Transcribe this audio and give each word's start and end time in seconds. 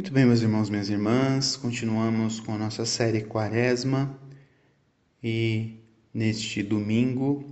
Muito 0.00 0.14
bem, 0.14 0.24
meus 0.24 0.40
irmãos, 0.40 0.70
minhas 0.70 0.88
irmãs, 0.88 1.56
continuamos 1.56 2.40
com 2.40 2.54
a 2.54 2.58
nossa 2.58 2.86
série 2.86 3.20
Quaresma 3.20 4.18
e 5.22 5.78
neste 6.14 6.62
domingo 6.62 7.44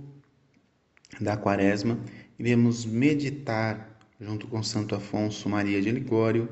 da 1.21 1.37
Quaresma 1.37 1.99
iremos 2.39 2.85
meditar 2.85 3.99
junto 4.19 4.47
com 4.47 4.63
Santo 4.63 4.95
Afonso 4.95 5.47
Maria 5.47 5.79
de 5.79 5.91
Ligório 5.91 6.49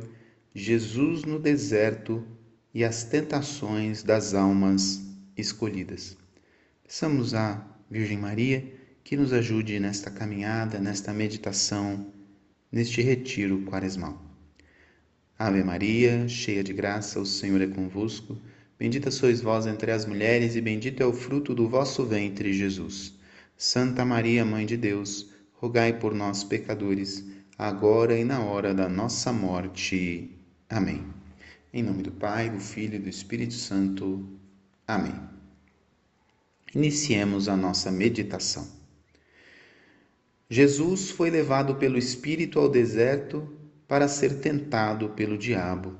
Jesus 0.54 1.23
no 1.23 1.39
deserto 1.39 2.23
e 2.71 2.84
as 2.84 3.04
tentações 3.04 4.04
das 4.04 4.36
almas 4.36 5.02
escolhidas. 5.36 6.16
Peçamos 6.84 7.34
à 7.34 7.68
Virgem 7.89 8.20
Maria 8.20 8.71
que 9.04 9.18
nos 9.18 9.34
ajude 9.34 9.79
nesta 9.79 10.11
caminhada, 10.11 10.77
nesta 10.77 11.11
meditação, 11.11 12.14
neste 12.71 13.02
retiro 13.02 13.64
quaresmal. 13.64 14.27
Ave 15.39 15.63
Maria, 15.63 16.27
cheia 16.27 16.64
de 16.64 16.73
graça, 16.73 17.19
o 17.19 17.25
Senhor 17.25 17.61
é 17.61 17.68
convosco. 17.68 18.36
Bendita 18.79 19.11
sois 19.11 19.39
vós 19.39 19.68
entre 19.68 19.91
as 19.91 20.04
mulheres, 20.04 20.55
e 20.55 20.61
bendito 20.61 21.04
é 21.04 21.05
o 21.05 21.14
fruto 21.14 21.54
do 21.54 21.69
vosso 21.69 22.04
ventre, 22.04 22.51
Jesus. 22.54 23.14
Santa 23.55 24.04
Maria, 24.04 24.43
Mãe 24.43 24.65
de 24.65 24.75
Deus, 24.75 25.29
rogai 25.54 25.93
por 25.93 26.15
nós, 26.15 26.43
pecadores, 26.43 27.23
agora 27.55 28.18
e 28.18 28.23
na 28.23 28.39
hora 28.39 28.73
da 28.73 28.89
nossa 28.89 29.31
morte. 29.31 30.36
Amém. 30.68 31.05
Em 31.71 31.83
nome 31.83 32.02
do 32.02 32.11
Pai, 32.11 32.50
do 32.50 32.59
Filho 32.59 32.95
e 32.95 33.00
do 33.00 33.09
Espírito 33.09 33.53
Santo. 33.53 34.28
Amém. 34.88 35.14
Iniciemos 36.73 37.47
a 37.47 37.56
nossa 37.56 37.92
meditação. 37.92 38.67
Jesus 40.50 41.11
foi 41.11 41.30
levado 41.30 41.75
pelo 41.75 41.97
Espírito 41.97 42.58
ao 42.58 42.67
deserto 42.67 43.56
para 43.88 44.08
ser 44.09 44.39
tentado 44.39 45.09
pelo 45.09 45.38
diabo. 45.38 45.95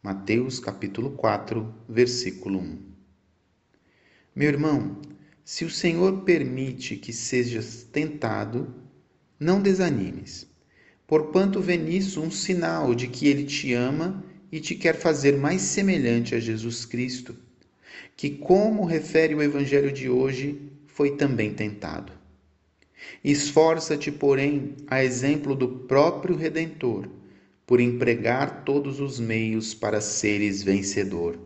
Mateus 0.00 0.60
capítulo 0.60 1.10
4, 1.10 1.74
versículo 1.88 2.60
1. 2.60 2.78
Meu 4.36 4.48
irmão, 4.48 5.00
se 5.44 5.64
o 5.64 5.70
Senhor 5.70 6.22
permite 6.22 6.96
que 6.96 7.12
sejas 7.12 7.82
tentado, 7.82 8.72
não 9.38 9.60
desanimes, 9.60 10.46
porquanto 11.04 11.60
vê 11.60 11.76
nisso 11.76 12.22
um 12.22 12.30
sinal 12.30 12.94
de 12.94 13.08
que 13.08 13.26
ele 13.26 13.44
te 13.44 13.72
ama 13.72 14.24
e 14.52 14.60
te 14.60 14.76
quer 14.76 14.94
fazer 14.94 15.36
mais 15.36 15.60
semelhante 15.62 16.36
a 16.36 16.40
Jesus 16.40 16.84
Cristo, 16.84 17.34
que, 18.16 18.30
como 18.30 18.84
refere 18.84 19.34
o 19.34 19.42
Evangelho 19.42 19.90
de 19.90 20.08
hoje, 20.08 20.70
foi 20.86 21.16
também 21.16 21.52
tentado. 21.52 22.21
Esforça-te, 23.24 24.10
porém, 24.10 24.74
a 24.86 25.04
exemplo 25.04 25.54
do 25.54 25.68
próprio 25.68 26.36
Redentor, 26.36 27.08
por 27.66 27.80
empregar 27.80 28.64
todos 28.64 29.00
os 29.00 29.20
meios 29.20 29.74
para 29.74 30.00
seres 30.00 30.62
vencedor. 30.62 31.38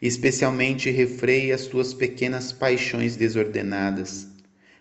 Especialmente 0.00 0.90
refreia 0.90 1.54
as 1.54 1.66
tuas 1.66 1.92
pequenas 1.94 2.52
paixões 2.52 3.16
desordenadas, 3.16 4.28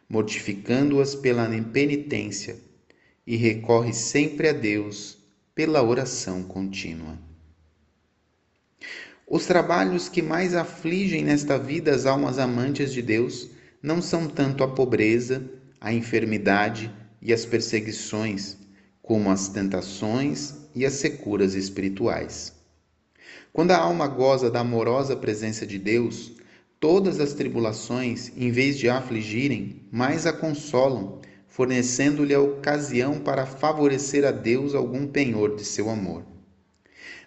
mortificando-as 0.10 1.16
pela 1.16 1.50
penitência, 1.72 2.58
e 3.26 3.36
recorre 3.36 3.94
sempre 3.94 4.50
a 4.50 4.54
Deus 4.54 5.18
pela 5.56 5.82
oração 5.82 6.44
contínua. 6.44 7.18
Os 9.26 9.46
trabalhos 9.46 10.10
que 10.10 10.22
mais 10.22 10.54
afligem 10.54 11.24
nesta 11.24 11.58
vida 11.58 11.96
as 11.96 12.06
almas 12.06 12.38
amantes 12.38 12.92
de 12.92 13.02
Deus 13.02 13.50
não 13.82 14.02
são 14.02 14.28
tanto 14.28 14.64
a 14.64 14.68
pobreza, 14.68 15.50
a 15.84 15.94
enfermidade 15.94 16.90
e 17.22 17.34
as 17.34 17.46
perseguições, 17.46 18.56
como 19.02 19.30
as 19.30 19.50
tentações 19.50 20.56
e 20.74 20.86
as 20.86 20.94
securas 20.94 21.56
espirituais. 21.56 22.54
Quando 23.52 23.72
a 23.72 23.78
alma 23.78 24.08
goza 24.08 24.50
da 24.50 24.62
amorosa 24.62 25.14
presença 25.14 25.68
de 25.68 25.78
Deus, 25.78 26.32
todas 26.80 27.20
as 27.20 27.34
tribulações, 27.34 28.32
em 28.38 28.50
vez 28.50 28.80
de 28.80 28.88
a 28.88 28.98
afligirem, 28.98 29.82
mais 29.92 30.26
a 30.26 30.32
consolam, 30.32 31.20
fornecendo-lhe 31.50 32.34
a 32.34 32.40
ocasião 32.40 33.20
para 33.20 33.46
favorecer 33.46 34.26
a 34.26 34.32
Deus 34.32 34.74
algum 34.74 35.06
penhor 35.06 35.58
de 35.58 35.66
seu 35.66 35.90
amor. 35.90 36.24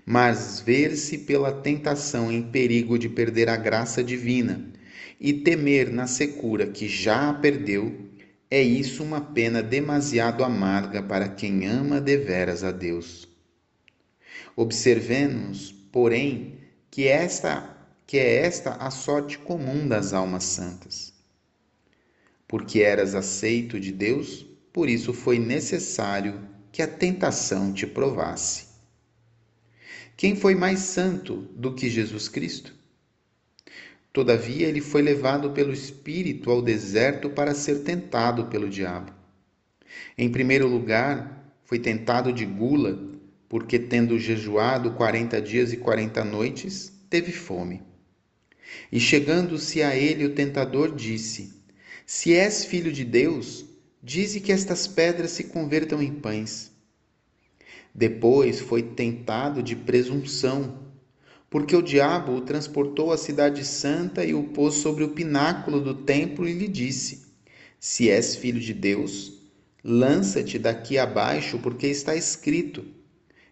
Mas 0.05 0.61
ver-se 0.61 1.19
pela 1.19 1.53
tentação 1.53 2.33
em 2.33 2.43
perigo 2.43 2.99
de 2.99 3.09
perder 3.11 3.51
a 3.51 3.57
graça 3.57 4.03
divina 4.03 4.65
e 5.21 5.35
temer 5.35 5.93
na 5.93 6.07
secura 6.07 6.67
que 6.67 6.89
já 6.89 7.29
a 7.29 7.35
perdeu, 7.35 8.07
é 8.51 8.63
isso 8.63 9.03
uma 9.03 9.21
pena 9.21 9.63
demasiado 9.63 10.45
amarga 10.45 11.03
para 11.03 11.29
quem 11.29 11.67
ama 11.67 12.01
deveras 12.01 12.63
a 12.63 12.71
Deus. 12.71 13.29
Observemos, 14.55 15.73
porém, 15.91 16.59
que 16.91 17.09
esta 17.09 17.77
que 18.07 18.19
é 18.19 18.37
esta 18.37 18.75
a 18.75 18.91
sorte 18.91 19.37
comum 19.37 19.89
das 19.89 20.13
almas 20.13 20.45
santas. 20.45 21.13
Porque 22.47 22.81
eras 22.81 23.17
aceito 23.17 23.81
de 23.81 23.91
Deus, 23.91 24.47
por 24.73 24.89
isso 24.89 25.13
foi 25.13 25.39
necessário 25.39 26.49
que 26.71 26.81
a 26.83 26.87
tentação 26.87 27.73
te 27.73 27.87
provasse. 27.87 28.67
Quem 30.17 30.37
foi 30.37 30.55
mais 30.55 30.81
santo 30.81 31.49
do 31.57 31.75
que 31.75 31.91
Jesus 31.91 32.29
Cristo? 32.29 32.76
Todavia, 34.17 34.67
ele 34.67 34.81
foi 34.81 35.03
levado 35.03 35.51
pelo 35.51 35.75
Espírito 35.75 36.51
ao 36.51 36.63
deserto 36.63 37.29
para 37.29 37.53
ser 37.53 37.81
tentado 37.81 38.47
pelo 38.47 38.67
diabo. 38.67 39.13
Em 40.17 40.31
primeiro 40.31 40.67
lugar, 40.67 41.55
foi 41.65 41.79
tentado 41.79 42.33
de 42.33 42.47
gula, 42.47 42.99
porque, 43.47 43.79
tendo 43.79 44.19
jejuado 44.19 44.93
quarenta 44.93 45.39
dias 45.39 45.71
e 45.71 45.77
quarenta 45.77 46.25
noites, 46.25 46.91
teve 47.11 47.31
fome. 47.31 47.83
E 48.91 48.99
chegando-se 48.99 49.83
a 49.83 49.95
ele, 49.95 50.25
o 50.25 50.35
tentador 50.35 50.97
disse: 50.97 51.53
Se 52.07 52.33
és 52.33 52.65
filho 52.65 52.91
de 52.91 53.05
Deus, 53.05 53.67
dize 54.03 54.41
que 54.41 54.51
estas 54.51 54.87
pedras 54.87 55.33
se 55.33 55.45
convertam 55.45 56.03
em 56.03 56.15
pães. 56.15 56.73
Depois 57.95 58.61
foi 58.61 58.83
tentado 58.83 59.63
de 59.63 59.77
presunção 59.77 60.86
porque 61.49 61.77
o 61.77 61.83
diabo 61.83 62.35
o 62.35 62.41
transportou 62.41 63.13
à 63.13 63.17
cidade 63.17 63.65
santa 63.65 64.25
e 64.25 64.35
o 64.35 64.45
pôs 64.45 64.75
sobre 64.75 65.05
o 65.05 65.11
pináculo 65.11 65.81
do 65.81 65.95
templo 65.95 66.49
e 66.49 66.53
lhe 66.53 66.69
disse: 66.69 67.27
Se 67.79 68.11
és 68.11 68.35
filho 68.35 68.61
de 68.61 68.75
Deus, 68.75 69.33
lança-te 69.83 70.59
daqui 70.59 70.99
abaixo, 70.99 71.59
porque 71.59 71.87
está 71.87 72.17
escrito: 72.17 72.85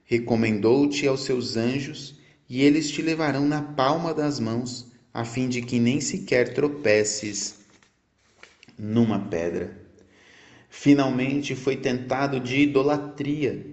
Recomendou-te 0.04 1.06
aos 1.06 1.24
seus 1.24 1.56
anjos, 1.56 2.18
e 2.48 2.62
eles 2.62 2.90
te 2.90 3.00
levarão 3.00 3.46
na 3.46 3.62
palma 3.62 4.12
das 4.12 4.40
mãos, 4.40 4.90
a 5.12 5.24
fim 5.24 5.48
de 5.48 5.62
que 5.62 5.78
nem 5.78 6.00
sequer 6.00 6.52
tropeces 6.52 7.54
numa 8.76 9.18
pedra. 9.20 9.80
Finalmente 10.68 11.54
foi 11.54 11.76
tentado 11.76 12.40
de 12.40 12.62
idolatria, 12.62 13.64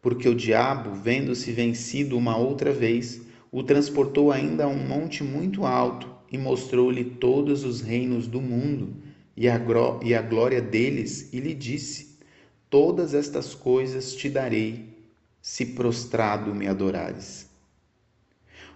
porque 0.00 0.28
o 0.28 0.34
diabo, 0.34 0.94
vendo-se 0.94 1.50
vencido 1.50 2.16
uma 2.16 2.36
outra 2.36 2.72
vez, 2.72 3.23
o 3.54 3.62
transportou 3.62 4.32
ainda 4.32 4.64
a 4.64 4.66
um 4.66 4.84
monte 4.84 5.22
muito 5.22 5.64
alto 5.64 6.12
e 6.28 6.36
mostrou-lhe 6.36 7.04
todos 7.04 7.62
os 7.62 7.80
reinos 7.80 8.26
do 8.26 8.40
mundo 8.40 8.96
e 9.36 9.48
a, 9.48 9.60
e 10.02 10.12
a 10.12 10.20
glória 10.20 10.60
deles, 10.60 11.32
e 11.32 11.38
lhe 11.38 11.54
disse: 11.54 12.18
Todas 12.68 13.14
estas 13.14 13.54
coisas 13.54 14.12
te 14.16 14.28
darei, 14.28 14.88
se 15.40 15.66
prostrado 15.66 16.52
me 16.52 16.66
adorares. 16.66 17.48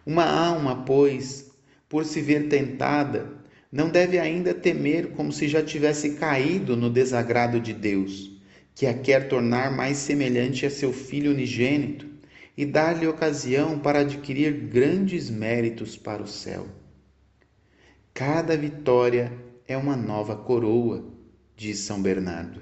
Uma 0.06 0.24
alma, 0.24 0.84
pois, 0.84 1.50
por 1.88 2.04
se 2.04 2.20
ver 2.20 2.46
tentada, 2.46 3.32
não 3.72 3.90
deve 3.90 4.16
ainda 4.16 4.54
temer 4.54 5.08
como 5.08 5.32
se 5.32 5.48
já 5.48 5.60
tivesse 5.60 6.10
caído 6.10 6.76
no 6.76 6.88
desagrado 6.88 7.58
de 7.58 7.72
Deus, 7.72 8.30
que 8.76 8.86
a 8.86 8.94
quer 8.94 9.26
tornar 9.26 9.72
mais 9.72 9.96
semelhante 9.96 10.64
a 10.64 10.70
seu 10.70 10.92
Filho 10.92 11.32
unigênito 11.32 12.07
e 12.58 12.66
dar-lhe 12.66 13.06
ocasião 13.06 13.78
para 13.78 14.00
adquirir 14.00 14.52
grandes 14.52 15.30
méritos 15.30 15.96
para 15.96 16.20
o 16.20 16.26
céu. 16.26 16.66
Cada 18.12 18.56
vitória 18.56 19.32
é 19.68 19.76
uma 19.76 19.96
nova 19.96 20.34
coroa, 20.34 21.06
diz 21.56 21.78
São 21.78 22.02
Bernardo. 22.02 22.60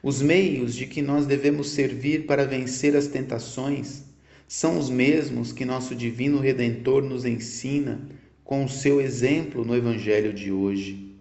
Os 0.00 0.22
meios 0.22 0.72
de 0.76 0.86
que 0.86 1.02
nós 1.02 1.26
devemos 1.26 1.70
servir 1.70 2.26
para 2.26 2.46
vencer 2.46 2.94
as 2.94 3.08
tentações 3.08 4.04
são 4.46 4.78
os 4.78 4.88
mesmos 4.88 5.50
que 5.50 5.64
nosso 5.64 5.92
Divino 5.92 6.38
Redentor 6.38 7.02
nos 7.02 7.24
ensina 7.24 8.00
com 8.44 8.64
o 8.64 8.68
seu 8.68 9.00
exemplo 9.00 9.64
no 9.64 9.74
Evangelho 9.74 10.32
de 10.32 10.52
hoje. 10.52 11.16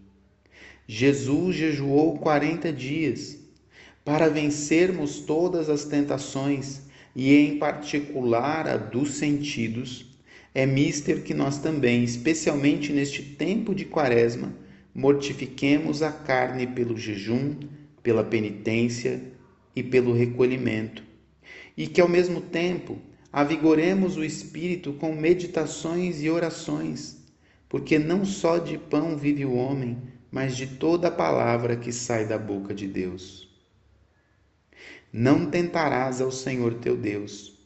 Jesus 0.87 1.55
jejuou 1.55 2.19
40 2.19 2.71
dias 2.71 3.39
para 4.05 4.29
vencermos 4.29 5.21
todas 5.21 5.67
as 5.67 5.85
tentações 5.85 6.87
e 7.21 7.35
em 7.35 7.57
particular 7.57 8.65
a 8.65 8.77
dos 8.77 9.15
sentidos, 9.15 10.05
é 10.55 10.65
mister 10.65 11.21
que 11.21 11.33
nós 11.33 11.59
também, 11.59 12.01
especialmente 12.01 12.93
neste 12.93 13.21
tempo 13.21 13.75
de 13.75 13.83
quaresma, 13.83 14.53
mortifiquemos 14.95 16.01
a 16.01 16.13
carne 16.13 16.65
pelo 16.65 16.97
jejum, 16.97 17.55
pela 18.01 18.23
penitência 18.23 19.21
e 19.75 19.83
pelo 19.83 20.13
recolhimento, 20.13 21.03
e 21.75 21.87
que 21.87 21.99
ao 21.99 22.07
mesmo 22.07 22.39
tempo 22.39 22.97
avigoremos 23.33 24.15
o 24.15 24.23
espírito 24.23 24.93
com 24.93 25.13
meditações 25.13 26.23
e 26.23 26.29
orações, 26.29 27.17
porque 27.67 27.99
não 27.99 28.23
só 28.23 28.59
de 28.59 28.77
pão 28.77 29.17
vive 29.17 29.43
o 29.43 29.55
homem, 29.55 29.97
mas 30.31 30.55
de 30.55 30.67
toda 30.67 31.11
palavra 31.11 31.75
que 31.75 31.91
sai 31.91 32.25
da 32.25 32.37
boca 32.37 32.73
de 32.73 32.87
Deus. 32.87 33.48
Não 35.11 35.47
tentarás 35.47 36.21
ao 36.21 36.31
Senhor 36.31 36.75
teu 36.75 36.95
Deus. 36.95 37.57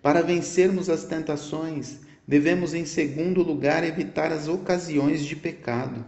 Para 0.00 0.22
vencermos 0.22 0.88
as 0.88 1.04
tentações, 1.04 2.00
devemos, 2.26 2.72
em 2.72 2.86
segundo 2.86 3.42
lugar, 3.42 3.84
evitar 3.84 4.32
as 4.32 4.48
ocasiões 4.48 5.24
de 5.24 5.36
pecado. 5.36 6.04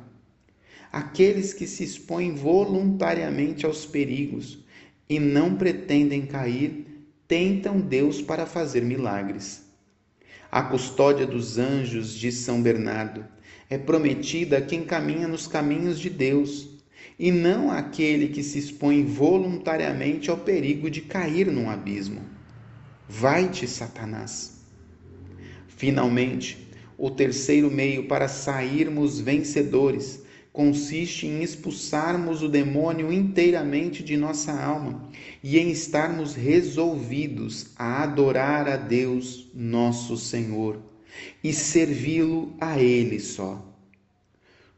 Aqueles 0.90 1.52
que 1.52 1.66
se 1.66 1.84
expõem 1.84 2.34
voluntariamente 2.34 3.66
aos 3.66 3.84
perigos 3.84 4.64
e 5.08 5.20
não 5.20 5.54
pretendem 5.54 6.24
cair, 6.24 7.06
tentam 7.28 7.80
Deus 7.80 8.22
para 8.22 8.46
fazer 8.46 8.82
milagres. 8.82 9.62
A 10.50 10.62
custódia 10.62 11.26
dos 11.26 11.58
anjos 11.58 12.12
de 12.14 12.32
São 12.32 12.62
Bernardo 12.62 13.24
é 13.68 13.78
prometida 13.78 14.58
a 14.58 14.62
quem 14.62 14.82
caminha 14.82 15.28
nos 15.28 15.46
caminhos 15.46 16.00
de 16.00 16.10
Deus, 16.10 16.79
e 17.20 17.30
não 17.30 17.70
àquele 17.70 18.28
que 18.28 18.42
se 18.42 18.58
expõe 18.58 19.04
voluntariamente 19.04 20.30
ao 20.30 20.38
perigo 20.38 20.88
de 20.88 21.02
cair 21.02 21.48
num 21.48 21.68
abismo. 21.68 22.22
Vai-te, 23.06 23.68
Satanás. 23.68 24.62
Finalmente, 25.68 26.66
o 26.96 27.10
terceiro 27.10 27.70
meio 27.70 28.08
para 28.08 28.26
sairmos 28.26 29.20
vencedores 29.20 30.22
consiste 30.50 31.26
em 31.26 31.42
expulsarmos 31.42 32.42
o 32.42 32.48
demônio 32.48 33.12
inteiramente 33.12 34.02
de 34.02 34.16
nossa 34.16 34.52
alma 34.52 35.06
e 35.44 35.58
em 35.58 35.70
estarmos 35.70 36.34
resolvidos 36.34 37.66
a 37.76 38.02
adorar 38.02 38.66
a 38.66 38.78
Deus, 38.78 39.46
nosso 39.54 40.16
Senhor, 40.16 40.80
e 41.44 41.52
servi-lo 41.52 42.54
a 42.58 42.80
Ele 42.80 43.20
só. 43.20 43.62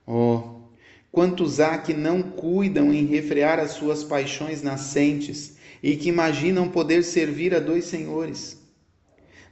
Oh, 0.04 0.51
quantos 1.12 1.60
há 1.60 1.76
que 1.76 1.92
não 1.92 2.22
cuidam 2.22 2.90
em 2.90 3.04
refrear 3.04 3.60
as 3.60 3.72
suas 3.72 4.02
paixões 4.02 4.62
nascentes 4.62 5.56
e 5.82 5.94
que 5.94 6.08
imaginam 6.08 6.70
poder 6.70 7.04
servir 7.04 7.54
a 7.54 7.60
dois 7.60 7.84
senhores. 7.84 8.58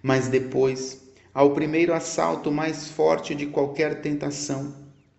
Mas 0.03 0.27
depois, 0.29 1.03
ao 1.35 1.53
primeiro 1.53 1.93
assalto 1.93 2.51
mais 2.51 2.91
forte 2.91 3.35
de 3.35 3.47
qualquer 3.47 4.01
tentação, 4.01 4.75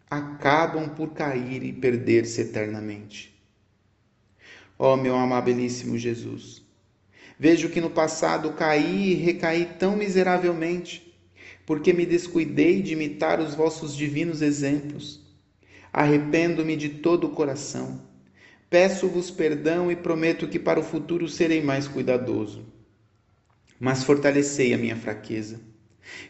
acabam 0.09 0.89
por 0.89 1.11
cair 1.11 1.63
e 1.63 1.71
perder-se 1.71 2.41
eternamente. 2.41 3.39
Ó 4.79 4.95
oh, 4.95 4.97
meu 4.97 5.15
amabilíssimo 5.15 5.95
Jesus, 5.95 6.63
vejo 7.37 7.69
que 7.69 7.79
no 7.79 7.91
passado 7.91 8.51
caí 8.53 9.11
e 9.11 9.13
recaí 9.13 9.65
tão 9.77 9.95
miseravelmente, 9.95 11.15
porque 11.67 11.93
me 11.93 12.03
descuidei 12.03 12.81
de 12.81 12.93
imitar 12.93 13.39
os 13.39 13.53
vossos 13.53 13.95
divinos 13.95 14.41
exemplos. 14.41 15.20
Arrependo-me 15.91 16.75
de 16.75 16.89
todo 16.89 17.27
o 17.27 17.31
coração. 17.31 18.01
Peço-vos 18.69 19.29
perdão 19.29 19.91
e 19.91 19.95
prometo 19.95 20.47
que 20.47 20.57
para 20.57 20.79
o 20.79 20.83
futuro 20.83 21.27
serei 21.27 21.61
mais 21.61 21.87
cuidadoso. 21.87 22.65
Mas 23.79 24.03
fortalecei 24.03 24.73
a 24.73 24.77
minha 24.77 24.95
fraqueza. 24.95 25.59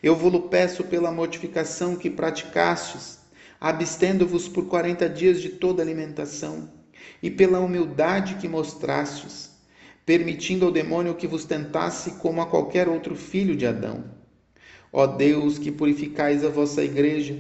Eu 0.02 0.16
vos 0.16 0.50
peço 0.50 0.84
pela 0.86 1.12
mortificação 1.12 1.96
que 1.96 2.10
praticastes 2.10 3.22
abstendo-vos 3.62 4.48
por 4.48 4.66
quarenta 4.66 5.08
dias 5.08 5.40
de 5.40 5.50
toda 5.50 5.84
alimentação, 5.84 6.68
e 7.22 7.30
pela 7.30 7.60
humildade 7.60 8.36
que 8.36 8.48
mostrastes, 8.48 9.52
permitindo 10.04 10.66
ao 10.66 10.72
demônio 10.72 11.14
que 11.14 11.28
vos 11.28 11.46
tentasse 11.46 12.14
como 12.14 12.42
a 12.42 12.48
qualquer 12.48 12.90
outro 12.90 13.16
filho 13.16 13.56
de 13.56 13.68
Adão. 13.68 14.04
Ó 14.92 15.06
Deus, 15.06 15.60
que 15.60 15.72
purificais 15.72 16.44
a 16.44 16.50
vossa 16.50 16.84
igreja 16.84 17.38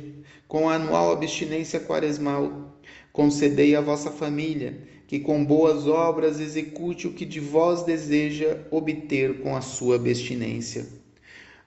com 0.51 0.69
a 0.69 0.75
anual 0.75 1.13
abstinência 1.13 1.79
quaresmal, 1.79 2.75
concedei 3.13 3.73
à 3.73 3.79
vossa 3.79 4.11
família 4.11 4.85
que 5.07 5.17
com 5.17 5.45
boas 5.45 5.87
obras 5.87 6.41
execute 6.41 7.07
o 7.07 7.13
que 7.13 7.25
de 7.25 7.39
vós 7.39 7.83
deseja 7.83 8.59
obter 8.69 9.39
com 9.39 9.55
a 9.55 9.61
sua 9.61 9.95
abstinência. 9.95 10.85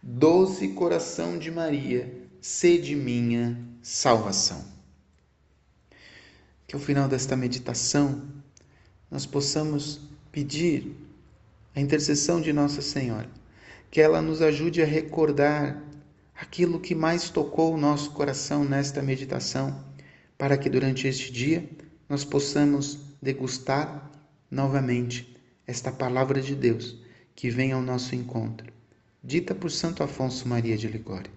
Doce 0.02 0.69
coração 0.69 1.38
de 1.38 1.50
Maria, 1.50 2.14
sede 2.42 2.94
minha 2.94 3.58
salvação. 3.81 4.62
Que 6.66 6.76
ao 6.76 6.81
final 6.81 7.08
desta 7.08 7.34
meditação 7.34 8.20
nós 9.10 9.25
possamos 9.25 9.98
pedir 10.31 10.94
a 11.75 11.81
intercessão 11.81 12.38
de 12.38 12.52
Nossa 12.52 12.82
Senhora, 12.82 13.31
que 13.90 13.98
ela 13.98 14.20
nos 14.20 14.42
ajude 14.42 14.82
a 14.82 14.86
recordar 14.86 15.82
aquilo 16.34 16.81
que 16.81 16.94
mais 16.94 17.31
tocou 17.31 17.75
o 17.75 17.78
nosso 17.78 18.10
coração 18.10 18.64
nesta 18.64 19.00
meditação, 19.00 19.84
para 20.36 20.58
que 20.58 20.69
durante 20.69 21.06
este 21.06 21.32
dia 21.32 21.69
nós 22.08 22.25
possamos 22.25 22.98
degustar 23.22 24.10
novamente 24.50 25.36
esta 25.66 25.90
palavra 25.90 26.40
de 26.40 26.54
Deus 26.54 26.98
que 27.34 27.50
vem 27.50 27.72
ao 27.72 27.82
nosso 27.82 28.14
encontro, 28.14 28.72
dita 29.22 29.54
por 29.54 29.70
Santo 29.70 30.02
Afonso 30.02 30.46
Maria 30.46 30.76
de 30.76 30.86
Ligório. 30.86 31.31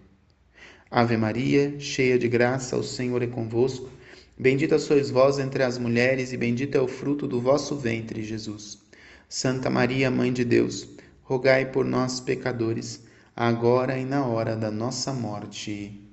Ave 0.90 1.18
Maria, 1.18 1.80
cheia 1.80 2.18
de 2.18 2.28
graça, 2.28 2.78
o 2.78 2.84
Senhor 2.84 3.22
é 3.22 3.28
convosco. 3.28 3.90
Bendita 4.38 4.80
sois 4.80 5.10
vós 5.10 5.38
entre 5.38 5.64
as 5.64 5.78
mulheres, 5.78 6.32
e 6.32 6.38
bendito 6.38 6.76
é 6.76 6.82
o 6.82 6.88
fruto 6.88 7.28
do 7.28 7.42
vosso 7.42 7.76
ventre, 7.76 8.24
Jesus. 8.24 8.80
Santa 9.28 9.70
Maria, 9.70 10.10
Mãe 10.10 10.32
de 10.32 10.46
Deus, 10.46 10.88
rogai 11.24 11.66
por 11.72 11.84
nós, 11.84 12.22
pecadores, 12.22 13.04
agora 13.38 14.00
e 14.00 14.04
na 14.04 14.26
hora 14.26 14.56
da 14.56 14.72
nossa 14.72 15.14
morte. 15.14 16.04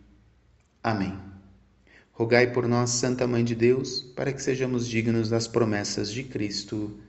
Amém. 0.83 1.19
Rogai 2.13 2.53
por 2.53 2.69
nós, 2.69 2.91
Santa 2.91 3.27
Mãe 3.27 3.43
de 3.43 3.55
Deus, 3.55 4.03
para 4.15 4.31
que 4.31 4.43
sejamos 4.43 4.87
dignos 4.87 5.31
das 5.31 5.49
promessas 5.49 6.13
de 6.13 6.23
Cristo. 6.23 7.01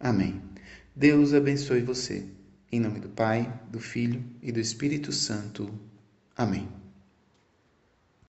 Amém. 0.00 0.40
Deus 0.96 1.34
abençoe 1.34 1.82
você. 1.82 2.26
Em 2.72 2.80
nome 2.80 2.98
do 2.98 3.10
Pai, 3.10 3.52
do 3.70 3.78
Filho 3.78 4.24
e 4.40 4.50
do 4.50 4.58
Espírito 4.58 5.12
Santo. 5.12 5.68
Amém. 6.34 6.66